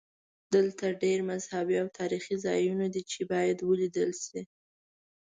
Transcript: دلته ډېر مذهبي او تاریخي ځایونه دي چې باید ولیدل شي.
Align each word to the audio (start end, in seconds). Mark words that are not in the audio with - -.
دلته 0.55 0.85
ډېر 1.03 1.19
مذهبي 1.31 1.75
او 1.81 1.87
تاریخي 1.99 2.35
ځایونه 2.45 2.85
دي 2.93 3.01
چې 3.11 3.19
باید 3.31 3.57
ولیدل 3.69 4.11
شي. 4.23 4.41